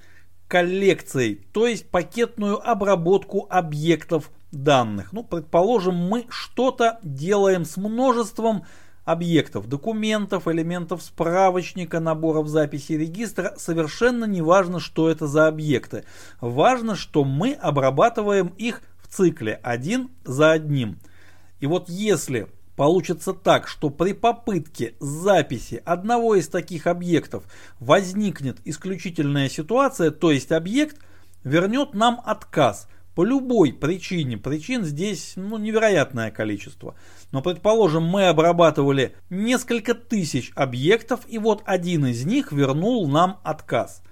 коллекцией, 0.49 1.47
то 1.53 1.67
есть 1.67 1.91
пакетную 1.91 2.67
обработку 2.67 3.47
объектов 3.51 4.31
данных. 4.53 5.13
Ну, 5.13 5.25
предположим, 5.25 5.97
мы 5.97 6.27
что-то 6.29 7.01
делаем 7.03 7.65
с 7.65 7.77
множеством 7.77 8.65
объектов, 9.05 9.69
документов, 9.69 10.47
элементов 10.47 11.03
справочника, 11.03 11.99
наборов 11.99 12.47
записи 12.47 12.93
регистра. 12.93 13.55
Совершенно 13.57 14.27
не 14.27 14.43
важно, 14.43 14.79
что 14.79 15.09
это 15.11 15.27
за 15.27 15.49
объекты. 15.49 16.05
Важно, 16.41 16.95
что 16.95 17.25
мы 17.25 17.55
обрабатываем 17.55 18.49
их 18.59 18.83
в 19.03 19.09
цикле 19.09 19.59
один 19.63 20.11
за 20.25 20.53
одним. 20.53 20.99
И 21.61 21.67
вот 21.67 21.89
если 21.89 22.47
получится 22.77 23.33
так, 23.33 23.69
что 23.69 23.91
при 23.91 24.13
попытке 24.13 24.95
записи 25.01 25.83
одного 25.85 26.37
из 26.37 26.49
таких 26.49 26.87
объектов 26.87 27.45
возникнет 27.81 28.59
исключительная 28.65 29.49
ситуация, 29.49 30.11
то 30.11 30.31
есть 30.31 30.53
объект 30.53 30.99
вернет 31.43 31.95
нам 31.95 32.21
отказ– 32.25 32.89
по 33.15 33.25
любой 33.25 33.73
причине, 33.73 34.39
причин 34.39 34.85
здесь 34.85 35.35
ну, 35.37 35.59
невероятное 35.59 36.31
количество. 36.31 36.95
Но 37.31 37.43
предположим, 37.43 38.05
мы 38.05 38.29
обрабатывали 38.29 39.15
несколько 39.31 39.95
тысяч 39.95 40.53
объектов, 40.55 41.21
и 41.29 41.39
вот 41.39 41.63
один 41.67 42.07
из 42.07 42.25
них 42.25 42.53
вернул 42.53 43.07
нам 43.09 43.39
отказ. 43.43 44.03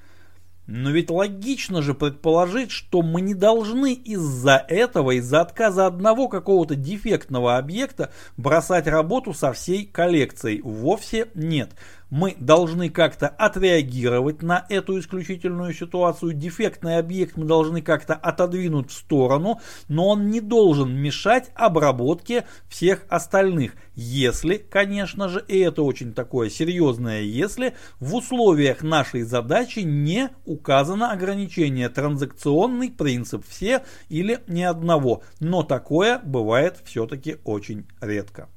Но 0.67 0.91
ведь 0.91 1.11
логично 1.11 1.83
же 1.83 1.95
предположить, 1.95 2.71
что 2.71 3.03
мы 3.03 3.23
не 3.23 3.35
должны 3.35 3.93
из-за 3.93 4.65
этого, 4.69 5.13
из-за 5.19 5.41
отказа 5.41 5.87
одного 5.87 6.29
какого-то 6.29 6.77
дефектного 6.77 7.57
объекта 7.57 8.13
бросать 8.37 8.87
работу 8.87 9.35
со 9.35 9.53
всей 9.53 9.85
коллекцией. 9.85 10.61
Вовсе 10.63 11.27
нет 11.35 11.71
мы 12.11 12.37
должны 12.39 12.91
как-то 12.91 13.29
отреагировать 13.29 14.43
на 14.43 14.67
эту 14.69 14.99
исключительную 14.99 15.73
ситуацию. 15.73 16.35
Дефектный 16.35 16.99
объект 16.99 17.37
мы 17.37 17.47
должны 17.47 17.81
как-то 17.81 18.15
отодвинуть 18.15 18.91
в 18.91 18.95
сторону, 18.95 19.61
но 19.89 20.09
он 20.09 20.29
не 20.29 20.41
должен 20.41 20.95
мешать 20.95 21.51
обработке 21.55 22.45
всех 22.69 23.07
остальных. 23.09 23.75
Если, 23.95 24.57
конечно 24.57 25.29
же, 25.29 25.45
и 25.47 25.59
это 25.59 25.83
очень 25.83 26.13
такое 26.13 26.51
серьезное 26.51 27.23
если, 27.23 27.75
в 27.99 28.15
условиях 28.15 28.83
нашей 28.83 29.23
задачи 29.23 29.81
не 29.81 30.31
указано 30.45 31.13
ограничение 31.13 31.89
транзакционный 31.89 32.91
принцип 32.91 33.45
все 33.49 33.85
или 34.09 34.41
ни 34.49 34.63
одного. 34.63 35.23
Но 35.39 35.63
такое 35.63 36.19
бывает 36.19 36.83
все-таки 36.85 37.37
очень 37.45 37.87
редко. 38.01 38.49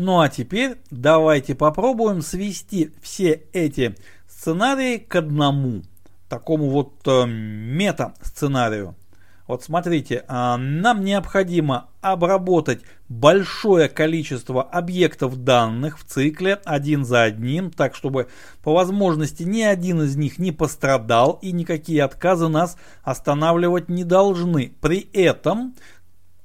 Ну 0.00 0.20
а 0.20 0.28
теперь 0.28 0.76
давайте 0.92 1.56
попробуем 1.56 2.22
свести 2.22 2.92
все 3.02 3.42
эти 3.52 3.96
сценарии 4.28 4.98
к 4.98 5.16
одному, 5.16 5.82
такому 6.28 6.70
вот 6.70 6.92
э, 7.08 7.26
мета-сценарию. 7.26 8.94
Вот 9.48 9.64
смотрите, 9.64 10.24
э, 10.28 10.56
нам 10.56 11.04
необходимо 11.04 11.88
обработать 12.00 12.82
большое 13.08 13.88
количество 13.88 14.62
объектов 14.62 15.42
данных 15.42 15.98
в 15.98 16.04
цикле 16.04 16.60
один 16.64 17.04
за 17.04 17.24
одним, 17.24 17.72
так 17.72 17.96
чтобы 17.96 18.28
по 18.62 18.74
возможности 18.74 19.42
ни 19.42 19.62
один 19.62 20.02
из 20.02 20.14
них 20.14 20.38
не 20.38 20.52
пострадал 20.52 21.40
и 21.42 21.50
никакие 21.50 22.04
отказы 22.04 22.46
нас 22.46 22.76
останавливать 23.02 23.88
не 23.88 24.04
должны. 24.04 24.74
При 24.80 25.00
этом 25.12 25.74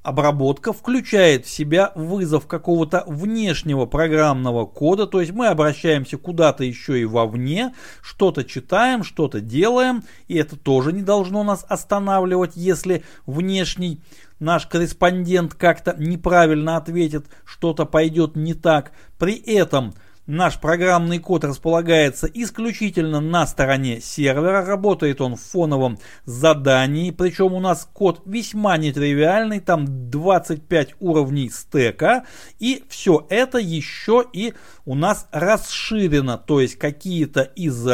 Обработка 0.04 0.74
включает 0.74 1.46
в 1.46 1.50
себя 1.50 1.94
вызов 1.96 2.46
какого-то 2.46 3.06
внешнего 3.08 3.86
программного 3.86 4.66
кода, 4.66 5.08
то 5.08 5.22
есть 5.22 5.32
мы 5.32 5.48
обращаемся 5.48 6.18
куда-то 6.18 6.66
еще 6.66 7.00
и 7.00 7.06
вовне, 7.06 7.74
что-то 8.02 8.44
читаем, 8.44 9.06
что-то 9.06 9.40
делаем, 9.40 10.04
и 10.28 10.36
это 10.36 10.58
тоже 10.58 10.92
не 10.92 11.02
должно 11.02 11.46
нас 11.46 11.66
останавливать, 11.70 12.52
если 12.56 13.04
внешний 13.26 14.02
наш 14.40 14.68
корреспондент 14.68 15.54
как-то 15.54 15.96
неправильно 15.98 16.76
ответит, 16.76 17.28
что-то 17.46 17.86
пойдет 17.86 18.36
не 18.36 18.54
так. 18.54 18.92
При 19.18 19.36
этом 19.36 19.94
Наш 20.25 20.58
программный 20.58 21.20
код 21.20 21.44
располагается 21.44 22.27
исключительно 22.34 23.20
на 23.20 23.46
стороне 23.46 24.00
сервера, 24.00 24.65
работает 24.65 25.20
он 25.20 25.36
в 25.36 25.42
фоновом 25.42 26.00
задании, 26.24 27.12
причем 27.12 27.51
у 27.51 27.60
нас 27.60 27.89
код 27.92 28.22
весьма 28.25 28.77
нетривиальный, 28.77 29.60
там 29.60 30.10
25 30.10 30.96
уровней 31.01 31.50
стека, 31.50 32.24
и 32.58 32.86
все 32.88 33.27
это 33.30 33.58
еще 33.58 34.24
и 34.32 34.53
у 34.86 34.96
нас 34.96 35.27
расширено, 35.34 36.38
то 36.38 36.62
есть 36.62 36.77
какие-то 36.77 37.42
из 37.42 37.86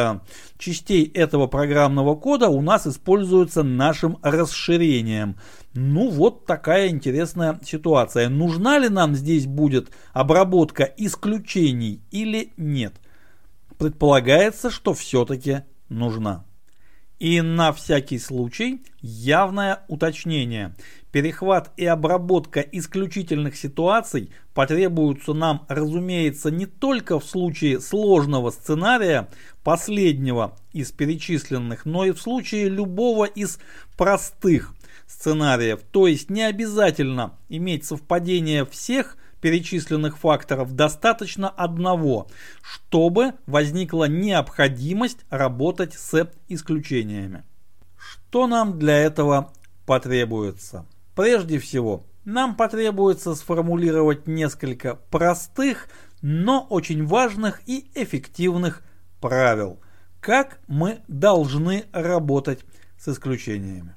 частей 0.60 1.06
этого 1.06 1.48
программного 1.48 2.16
кода 2.16 2.50
у 2.50 2.62
нас 2.62 2.86
используются 2.86 3.64
нашим 3.64 4.20
расширением. 4.22 5.36
Ну 5.74 6.10
вот 6.10 6.46
такая 6.46 6.90
интересная 6.90 7.60
ситуация. 7.64 8.28
Нужна 8.30 8.80
ли 8.80 8.90
нам 8.90 9.16
здесь 9.16 9.46
будет 9.46 9.92
обработка 10.14 10.84
исключений 10.84 12.02
или 12.12 12.52
нет? 12.58 12.96
Предполагается, 13.78 14.72
что 14.72 14.94
все-таки 14.94 15.62
нужна. 15.88 16.44
И 17.20 17.42
на 17.42 17.72
всякий 17.74 18.18
случай 18.18 18.82
явное 19.02 19.84
уточнение. 19.90 20.74
Перехват 21.12 21.72
и 21.76 21.86
обработка 21.86 22.62
исключительных 22.62 23.58
ситуаций 23.58 24.32
потребуются 24.54 25.34
нам, 25.34 25.66
разумеется, 25.68 26.50
не 26.50 26.66
только 26.66 27.20
в 27.20 27.26
случае 27.26 27.82
сложного 27.82 28.52
сценария, 28.52 29.30
последнего 29.64 30.56
из 30.72 30.92
перечисленных, 30.92 31.86
но 31.86 32.06
и 32.06 32.12
в 32.12 32.22
случае 32.22 32.70
любого 32.70 33.26
из 33.26 33.60
простых 33.98 34.74
сценариев. 35.10 35.82
То 35.92 36.08
есть 36.08 36.30
не 36.30 36.44
обязательно 36.44 37.34
иметь 37.50 37.84
совпадение 37.84 38.66
всех 38.66 39.18
перечисленных 39.42 40.18
факторов, 40.18 40.76
достаточно 40.76 41.50
одного, 41.50 42.28
чтобы 42.62 43.34
возникла 43.46 44.06
необходимость 44.06 45.26
работать 45.30 45.94
с 45.94 46.30
исключениями. 46.48 47.44
Что 47.98 48.48
нам 48.48 48.78
для 48.78 48.98
этого 48.98 49.54
потребуется? 49.86 50.86
Прежде 51.16 51.58
всего, 51.58 52.06
нам 52.26 52.56
потребуется 52.56 53.34
сформулировать 53.34 54.28
несколько 54.28 54.96
простых, 54.96 55.88
но 56.22 56.68
очень 56.70 57.06
важных 57.06 57.62
и 57.66 57.90
эффективных 57.96 58.84
правил, 59.22 59.80
как 60.20 60.60
мы 60.68 61.00
должны 61.08 61.86
работать 61.94 62.60
с 62.98 63.08
исключениями. 63.08 63.96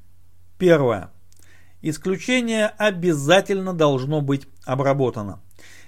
Первое. 0.62 1.11
Исключение 1.81 2.68
обязательно 2.68 3.75
должно 3.75 4.20
быть 4.20 4.46
обработано. 4.64 5.40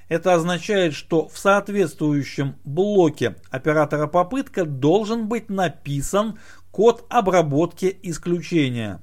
Это 0.09 0.35
означает, 0.35 0.95
что 0.95 1.29
в 1.29 1.39
соответствующем 1.39 2.57
блоке 2.65 3.37
оператора 3.53 4.09
попытка 4.09 4.65
должен 4.65 5.29
быть 5.29 5.49
написан 5.49 6.41
код 6.73 7.07
обработки 7.09 7.97
исключения. 8.03 9.01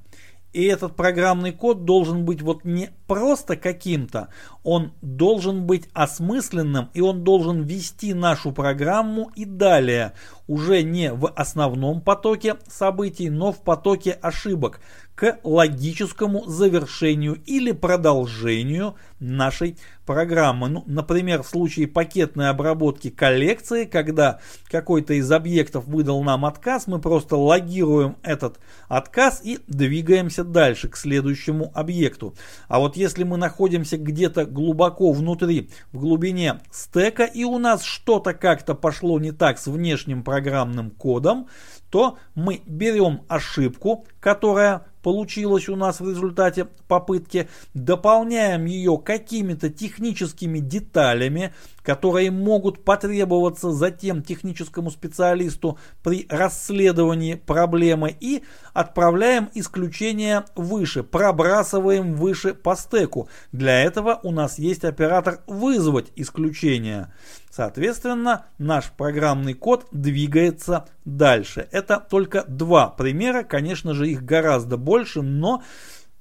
И 0.53 0.65
этот 0.65 0.97
программный 0.97 1.53
код 1.53 1.85
должен 1.85 2.25
быть 2.25 2.41
вот 2.41 2.65
не 2.65 2.89
просто 3.07 3.55
каким-то, 3.55 4.27
он 4.63 4.91
должен 5.01 5.65
быть 5.65 5.87
осмысленным 5.93 6.89
и 6.93 6.99
он 6.99 7.23
должен 7.23 7.63
вести 7.63 8.13
нашу 8.13 8.51
программу 8.51 9.31
и 9.35 9.45
далее, 9.45 10.11
уже 10.47 10.83
не 10.83 11.13
в 11.13 11.29
основном 11.29 12.01
потоке 12.01 12.57
событий, 12.67 13.29
но 13.29 13.53
в 13.53 13.63
потоке 13.63 14.11
ошибок, 14.11 14.81
к 15.21 15.37
логическому 15.43 16.47
завершению 16.47 17.39
или 17.45 17.73
продолжению 17.73 18.95
нашей 19.19 19.77
программы. 20.07 20.67
Ну, 20.67 20.83
например, 20.87 21.43
в 21.43 21.47
случае 21.47 21.87
пакетной 21.87 22.49
обработки 22.49 23.11
коллекции, 23.11 23.85
когда 23.85 24.39
какой-то 24.71 25.13
из 25.13 25.31
объектов 25.31 25.85
выдал 25.85 26.23
нам 26.23 26.43
отказ, 26.43 26.87
мы 26.87 26.97
просто 26.97 27.35
логируем 27.35 28.17
этот 28.23 28.57
отказ 28.87 29.41
и 29.43 29.59
двигаемся 29.67 30.43
дальше 30.43 30.89
к 30.89 30.97
следующему 30.97 31.71
объекту. 31.75 32.33
А 32.67 32.79
вот 32.79 32.97
если 32.97 33.23
мы 33.23 33.37
находимся 33.37 33.99
где-то 33.99 34.45
глубоко 34.47 35.11
внутри, 35.11 35.69
в 35.91 35.99
глубине 35.99 36.61
стека, 36.71 37.25
и 37.25 37.43
у 37.43 37.59
нас 37.59 37.83
что-то 37.83 38.33
как-то 38.33 38.73
пошло 38.73 39.19
не 39.19 39.33
так 39.33 39.59
с 39.59 39.67
внешним 39.67 40.23
программным 40.23 40.89
кодом, 40.89 41.47
то 41.91 42.17
мы 42.33 42.61
берем 42.65 43.21
ошибку, 43.27 44.07
которая 44.19 44.87
получилась 45.01 45.69
у 45.69 45.75
нас 45.75 45.99
в 45.99 46.09
результате 46.09 46.65
попытки, 46.87 47.49
дополняем 47.73 48.65
ее 48.65 48.97
какими-то 48.97 49.69
техническими 49.69 50.59
деталями, 50.59 51.53
которые 51.83 52.31
могут 52.31 52.83
потребоваться 52.83 53.71
затем 53.71 54.21
техническому 54.21 54.91
специалисту 54.91 55.79
при 56.03 56.25
расследовании 56.29 57.35
проблемы 57.35 58.15
и 58.19 58.43
отправляем 58.73 59.49
исключение 59.53 60.45
выше, 60.55 61.03
пробрасываем 61.03 62.13
выше 62.13 62.53
по 62.53 62.75
стеку. 62.75 63.29
Для 63.51 63.81
этого 63.81 64.19
у 64.23 64.31
нас 64.31 64.59
есть 64.59 64.83
оператор 64.83 65.41
вызвать 65.47 66.11
исключение. 66.15 67.11
Соответственно, 67.51 68.45
наш 68.57 68.91
программный 68.91 69.53
код 69.53 69.85
двигается 69.91 70.85
дальше. 71.03 71.67
Это 71.71 71.97
только 71.99 72.45
два 72.47 72.87
примера, 72.87 73.43
конечно 73.43 73.93
же 73.93 74.09
их 74.09 74.23
гораздо 74.23 74.77
больше, 74.77 75.21
но 75.21 75.61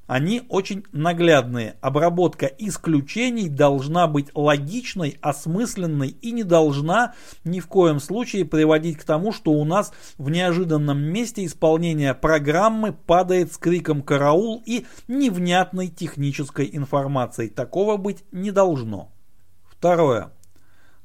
они 0.09 0.43
очень 0.49 0.83
наглядные. 0.91 1.77
Обработка 1.81 2.47
исключений 2.47 3.49
должна 3.49 4.09
быть 4.09 4.31
логичной, 4.35 5.19
осмысленной 5.21 6.09
и 6.09 6.33
не 6.33 6.43
должна 6.43 7.15
ни 7.45 7.61
в 7.61 7.69
коем 7.69 8.01
случае 8.01 8.45
приводить 8.45 8.99
к 8.99 9.05
тому, 9.05 9.31
что 9.31 9.53
у 9.53 9.65
нас 9.65 9.93
в 10.19 10.31
неожиданном 10.31 11.01
месте 11.01 11.47
исполнения 11.47 12.13
программы 12.13 12.93
падает 12.93 13.53
с 13.53 13.57
криком 13.57 14.03
«караул» 14.03 14.65
и 14.67 14.85
невнятной 15.07 15.87
технической 15.87 16.69
информацией. 16.73 17.51
Такого 17.51 17.97
быть 17.99 18.25
не 18.33 18.51
должно. 18.51 19.13
Второе. 19.69 20.33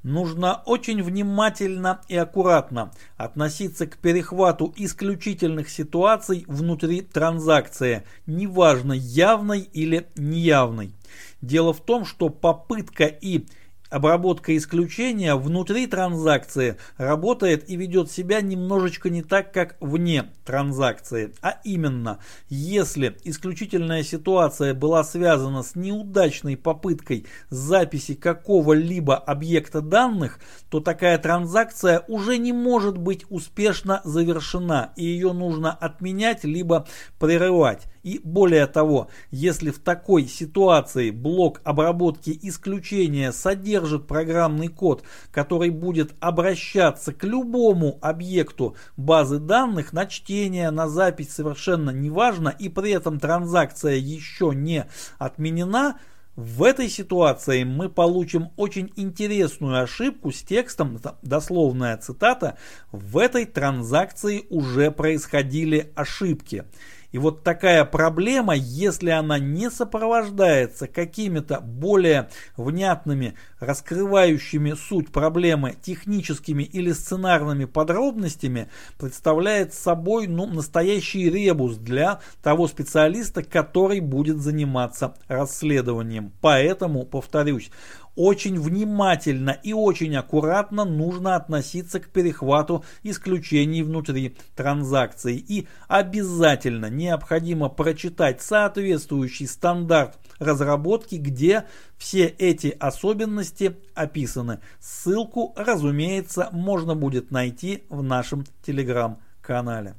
Нужно 0.05 0.61
очень 0.67 1.01
внимательно 1.01 2.01
и 2.07 2.15
аккуратно 2.15 2.91
относиться 3.17 3.87
к 3.87 3.97
перехвату 3.97 4.71
исключительных 4.77 5.67
ситуаций 5.67 6.45
внутри 6.47 7.01
транзакции, 7.01 8.03
неважно 8.27 8.93
явной 8.93 9.61
или 9.61 10.07
неявной. 10.15 10.93
Дело 11.41 11.73
в 11.73 11.81
том, 11.81 12.05
что 12.05 12.29
попытка 12.29 13.05
и 13.05 13.47
обработка 13.95 14.58
исключения 14.58 15.36
внутри 15.36 15.88
транзакции 15.88 16.75
работает 16.97 17.69
и 17.69 17.77
ведет 17.77 18.12
себя 18.12 18.41
немножечко 18.41 19.10
не 19.10 19.23
так, 19.23 19.53
как 19.53 19.77
вне 19.79 20.34
транзакции. 20.43 21.34
А 21.41 21.62
именно, 21.63 22.19
если 22.49 23.15
исключительная 23.23 24.03
ситуация 24.03 24.73
была 24.73 25.05
связана 25.05 25.63
с 25.63 25.75
неудачной 25.75 26.58
попыткой 26.58 27.25
записи 27.49 28.15
какого-либо 28.15 29.15
объекта 29.15 29.79
данных, 29.79 30.41
то 30.69 30.81
такая 30.81 31.17
транзакция 31.17 32.03
уже 32.10 32.38
не 32.38 32.51
может 32.51 32.97
быть 32.97 33.23
успешно 33.29 34.01
завершена 34.03 34.91
и 34.97 35.05
ее 35.05 35.31
нужно 35.31 35.71
отменять 35.71 36.43
либо 36.43 36.86
прерывать. 37.17 37.88
И 38.05 38.21
более 38.23 38.67
того, 38.67 39.09
если 39.31 39.71
в 39.71 39.79
такой 39.79 40.27
ситуации 40.27 41.09
блок 41.09 41.59
обработки 41.63 42.37
исключения 42.43 43.31
содержит 43.31 44.05
программный 44.05 44.67
код, 44.67 45.01
который 45.31 45.71
будет 45.71 46.13
обращаться 46.19 47.13
к 47.13 47.23
любому 47.23 47.97
объекту 48.03 48.75
базы 48.95 49.39
данных 49.39 49.91
на 49.91 50.05
чтение, 50.05 50.69
на 50.69 50.87
запись 50.87 51.33
совершенно 51.33 51.89
неважно, 51.89 52.49
и 52.49 52.69
при 52.69 52.91
этом 52.91 53.19
транзакция 53.19 53.95
еще 53.95 54.51
не 54.53 54.85
отменена, 55.17 55.97
в 56.35 56.63
этой 56.63 56.89
ситуации 56.89 57.63
мы 57.63 57.89
получим 57.89 58.49
очень 58.57 58.91
интересную 58.97 59.81
ошибку 59.81 60.31
с 60.31 60.43
текстом, 60.43 60.99
дословная 61.21 61.97
цитата, 61.97 62.57
в 62.91 63.17
этой 63.17 63.45
транзакции 63.45 64.45
уже 64.49 64.91
происходили 64.91 65.93
ошибки. 65.95 66.65
И 67.11 67.17
вот 67.17 67.43
такая 67.43 67.85
проблема, 67.85 68.55
если 68.55 69.09
она 69.09 69.39
не 69.39 69.69
сопровождается 69.69 70.87
какими-то 70.87 71.59
более 71.59 72.29
внятными, 72.57 73.35
раскрывающими 73.59 74.73
суть 74.73 75.11
проблемы 75.11 75.75
техническими 75.81 76.63
или 76.63 76.91
сценарными 76.91 77.65
подробностями, 77.65 78.69
представляет 78.97 79.73
собой 79.73 80.27
ну, 80.27 80.45
настоящий 80.45 81.29
ребус 81.29 81.77
для 81.77 82.19
того 82.43 82.67
специалиста, 82.67 83.43
который 83.43 83.99
будет 83.99 84.37
заниматься 84.37 85.15
расследованием. 85.27 86.31
Поэтому, 86.41 87.05
повторюсь, 87.05 87.71
очень 88.15 88.60
внимательно 88.60 89.51
и 89.51 89.73
очень 89.73 90.15
аккуратно 90.15 90.86
нужно 90.86 91.36
относиться 91.36 91.99
к 91.99 92.10
перехвату 92.10 92.84
исключений 93.04 93.84
внутри 93.84 94.36
транзакции. 94.56 95.38
И 95.38 95.67
обязательно 95.88 96.89
необходимо 96.89 97.69
прочитать 97.69 98.41
соответствующий 98.41 99.47
стандарт 99.47 100.17
разработки, 100.39 101.15
где 101.15 101.65
все 101.97 102.25
эти 102.25 102.75
особенности 102.80 103.78
описаны. 103.93 104.60
Ссылку, 104.80 105.54
разумеется, 105.56 106.49
можно 106.51 106.95
будет 106.95 107.32
найти 107.32 107.84
в 107.89 108.04
нашем 108.04 108.43
телеграм-канале. 108.65 109.95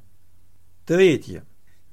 Третье. 0.85 1.43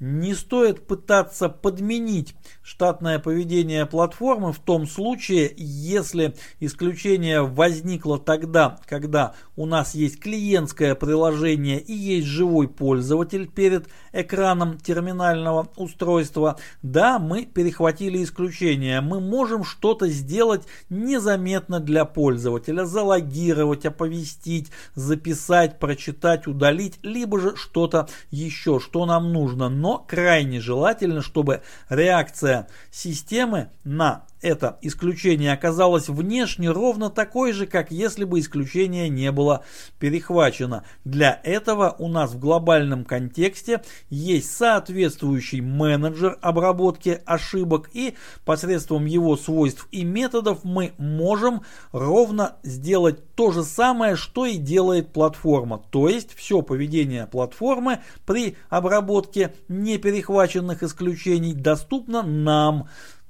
Не 0.07 0.35
стоит 0.35 0.87
пытаться 0.87 1.49
подменить 1.49 2.35
штатное 2.62 3.19
поведение 3.19 3.87
платформы 3.87 4.53
в 4.53 4.59
том 4.59 4.87
случае, 4.87 5.55
если 5.57 6.35
исключение 6.61 7.40
возникло 7.40 8.19
тогда, 8.19 8.79
когда 8.87 9.35
у 9.57 9.64
нас 9.64 9.95
есть 9.95 10.21
клиентское 10.21 10.95
приложение 10.95 11.81
и 11.81 11.95
есть 11.95 12.27
живой 12.27 12.69
пользователь 12.69 13.49
перед 13.49 13.88
экраном 14.12 14.79
терминального 14.79 15.69
устройства. 15.77 16.59
Да, 16.83 17.19
мы 17.19 17.47
перехватили 17.47 18.23
исключение. 18.23 19.01
Мы 19.01 19.21
можем 19.21 19.64
что-то 19.64 20.09
сделать 20.09 20.64
незаметно 20.90 21.81
для 21.81 22.05
пользователя, 22.05 22.85
залогировать, 22.85 23.87
оповестить, 23.87 24.71
записать, 24.95 25.79
прочитать, 25.79 26.47
удалить, 26.47 26.99
либо 27.03 27.40
же 27.40 27.57
что-то 27.57 28.09
еще, 28.31 28.81
что 28.81 29.07
нам 29.07 29.33
нужно 29.33 29.71
но 29.71 29.93
крайне 29.98 30.61
желательно, 30.61 31.22
чтобы 31.22 31.62
реакция 31.88 32.68
системы 32.90 33.70
на 33.85 34.24
это 34.40 34.79
исключение 34.83 35.53
оказалось 35.53 36.09
внешне 36.09 36.70
ровно 36.70 37.11
такой 37.11 37.53
же, 37.53 37.66
как 37.66 37.90
если 37.90 38.25
бы 38.25 38.40
исключение 38.40 39.09
не 39.09 39.33
было 39.33 39.64
перехвачено. 39.99 40.85
Для 41.05 41.40
этого 41.44 41.97
у 41.99 42.09
нас 42.09 42.33
в 42.33 42.38
глобальном 42.38 43.05
контексте 43.05 43.83
есть 44.11 44.55
соответствующий 44.55 45.61
менеджер 45.61 46.38
обработки 46.42 47.20
ошибок 47.25 47.90
и 47.92 48.14
посредством 48.44 49.07
его 49.07 49.37
свойств 49.37 49.88
и 49.90 50.05
методов 50.05 50.64
мы 50.64 50.92
можем 50.99 51.62
ровно 51.92 52.57
сделать 52.62 53.35
то 53.35 53.51
же 53.51 53.64
самое, 53.64 54.16
что 54.16 54.47
и 54.47 54.57
делает 54.57 55.12
платформа. 55.12 55.83
То 55.90 56.09
есть 56.09 56.35
все 56.35 56.62
поведение 56.62 57.27
платформы 57.27 58.01
при 58.27 58.57
обработке 58.68 59.55
неперехваченных 59.68 60.83
исключений 60.83 61.55
доступно 61.55 62.23
нам 62.23 62.88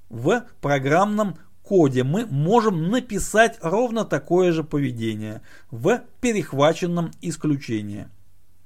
в 0.08 0.44
программном 0.60 1.36
коде 1.62 2.04
мы 2.04 2.26
можем 2.26 2.90
написать 2.90 3.58
ровно 3.62 4.04
такое 4.04 4.52
же 4.52 4.62
поведение 4.62 5.42
в 5.70 6.02
перехваченном 6.20 7.10
исключении. 7.22 8.08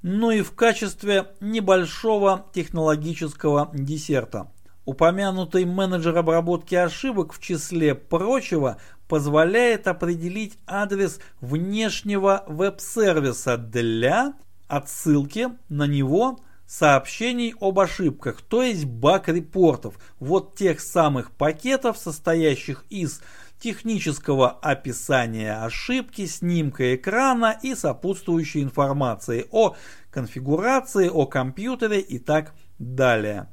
Ну 0.02 0.30
и 0.30 0.42
в 0.42 0.52
качестве 0.52 1.28
небольшого 1.40 2.46
технологического 2.52 3.70
десерта. 3.72 4.50
Упомянутый 4.84 5.64
менеджер 5.64 6.16
обработки 6.16 6.74
ошибок 6.74 7.32
в 7.32 7.40
числе 7.40 7.94
прочего 7.94 8.78
позволяет 9.06 9.86
определить 9.86 10.58
адрес 10.66 11.20
внешнего 11.40 12.44
веб-сервиса 12.46 13.58
для 13.58 14.34
отсылки 14.66 15.48
на 15.68 15.86
него 15.86 16.40
сообщений 16.68 17.54
об 17.60 17.80
ошибках, 17.80 18.42
то 18.42 18.62
есть 18.62 18.84
баг-репортов, 18.84 19.98
вот 20.20 20.54
тех 20.54 20.80
самых 20.80 21.32
пакетов, 21.32 21.96
состоящих 21.96 22.84
из 22.90 23.22
технического 23.58 24.50
описания 24.50 25.64
ошибки, 25.64 26.26
снимка 26.26 26.94
экрана 26.94 27.58
и 27.62 27.74
сопутствующей 27.74 28.62
информации 28.62 29.46
о 29.50 29.74
конфигурации, 30.10 31.08
о 31.08 31.26
компьютере 31.26 32.00
и 32.00 32.18
так 32.18 32.54
далее. 32.78 33.48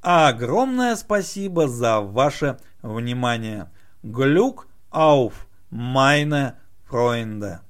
огромное 0.02 0.96
спасибо 0.96 1.66
за 1.66 2.00
ваше 2.00 2.58
внимание. 2.82 3.70
Глюк 4.02 4.68
auf 4.90 5.46
meine 5.70 6.58
Freunde. 6.86 7.60